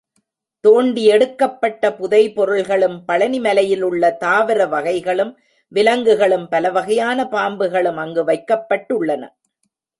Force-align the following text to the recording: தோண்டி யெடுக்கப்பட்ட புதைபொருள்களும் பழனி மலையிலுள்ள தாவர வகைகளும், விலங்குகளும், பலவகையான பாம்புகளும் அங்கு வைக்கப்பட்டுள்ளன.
தோண்டி 0.63 1.03
யெடுக்கப்பட்ட 1.03 1.89
புதைபொருள்களும் 1.89 2.97
பழனி 3.05 3.39
மலையிலுள்ள 3.39 4.11
தாவர 4.17 4.67
வகைகளும், 4.67 5.33
விலங்குகளும், 5.71 6.47
பலவகையான 6.49 7.27
பாம்புகளும் 7.31 7.95
அங்கு 7.95 8.23
வைக்கப்பட்டுள்ளன. 8.23 9.23